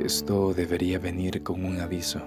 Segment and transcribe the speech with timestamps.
[0.00, 2.20] Esto debería venir con un aviso,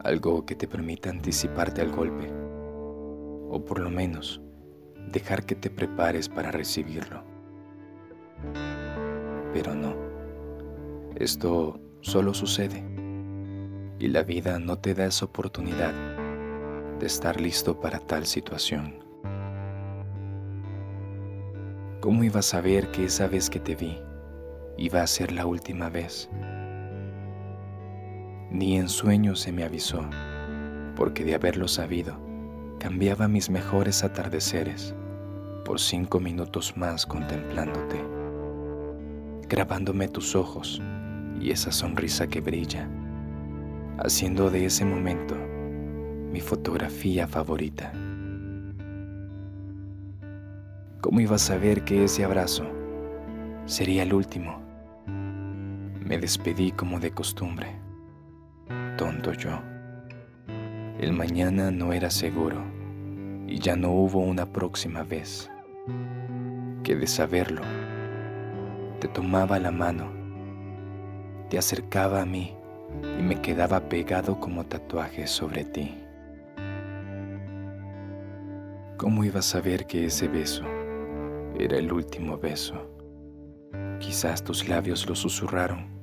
[0.00, 2.30] algo que te permita anticiparte al golpe,
[3.48, 4.42] o por lo menos
[5.10, 7.24] dejar que te prepares para recibirlo.
[9.54, 9.96] Pero no,
[11.16, 12.84] esto solo sucede
[13.98, 15.94] y la vida no te da esa oportunidad
[17.00, 19.02] de estar listo para tal situación.
[22.02, 23.98] ¿Cómo iba a saber que esa vez que te vi
[24.76, 26.28] iba a ser la última vez?
[28.50, 30.08] Ni en sueños se me avisó,
[30.96, 32.16] porque de haberlo sabido,
[32.78, 34.94] cambiaba mis mejores atardeceres
[35.64, 38.04] por cinco minutos más contemplándote,
[39.48, 40.82] grabándome tus ojos
[41.40, 42.88] y esa sonrisa que brilla,
[43.98, 45.34] haciendo de ese momento
[46.30, 47.92] mi fotografía favorita.
[51.00, 52.64] ¿Cómo iba a saber que ese abrazo
[53.66, 54.63] sería el último?
[56.14, 57.66] Me despedí como de costumbre.
[58.96, 59.60] Tonto yo.
[61.00, 62.62] El mañana no era seguro
[63.48, 65.50] y ya no hubo una próxima vez.
[66.84, 67.62] Que de saberlo,
[69.00, 70.12] te tomaba la mano,
[71.50, 72.56] te acercaba a mí
[73.18, 75.98] y me quedaba pegado como tatuaje sobre ti.
[78.98, 80.62] ¿Cómo iba a saber que ese beso
[81.58, 82.88] era el último beso?
[83.98, 85.93] Quizás tus labios lo susurraron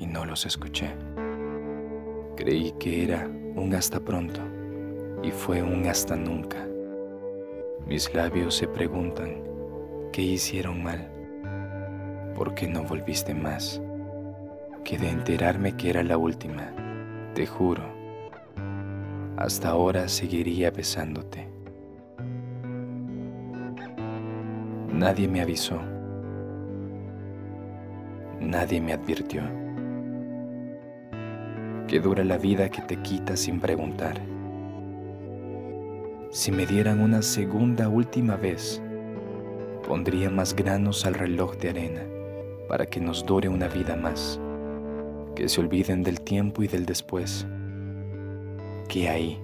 [0.00, 0.90] y no los escuché.
[2.36, 4.40] Creí que era un hasta pronto
[5.22, 6.66] y fue un hasta nunca.
[7.86, 9.44] Mis labios se preguntan,
[10.12, 11.10] ¿qué hicieron mal?
[12.34, 13.80] ¿Por qué no volviste más?
[14.84, 16.72] Que de enterarme que era la última,
[17.34, 17.82] te juro,
[19.36, 21.46] hasta ahora seguiría besándote.
[24.92, 25.80] Nadie me avisó.
[28.40, 29.42] Nadie me advirtió.
[31.90, 34.14] Que dura la vida que te quita sin preguntar.
[36.30, 38.80] Si me dieran una segunda última vez,
[39.88, 42.02] pondría más granos al reloj de arena
[42.68, 44.40] para que nos dure una vida más.
[45.34, 47.44] Que se olviden del tiempo y del después.
[48.88, 49.40] Que ahí,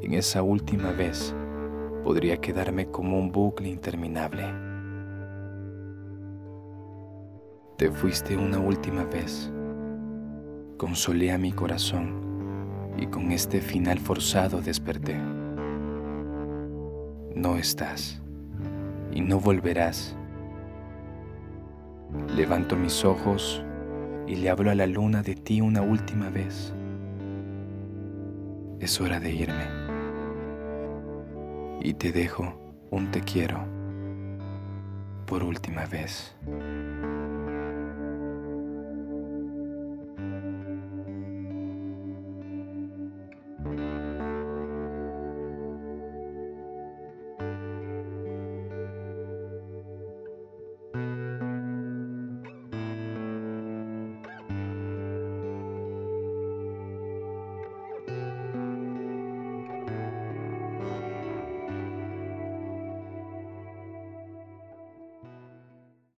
[0.00, 1.34] en esa última vez,
[2.02, 4.46] podría quedarme como un bucle interminable.
[7.76, 9.52] Te fuiste una última vez.
[10.84, 15.16] Consolé a mi corazón y con este final forzado desperté.
[17.34, 18.20] No estás
[19.10, 20.14] y no volverás.
[22.36, 23.64] Levanto mis ojos
[24.26, 26.74] y le hablo a la luna de ti una última vez.
[28.78, 29.66] Es hora de irme.
[31.80, 33.64] Y te dejo un te quiero
[35.24, 36.36] por última vez.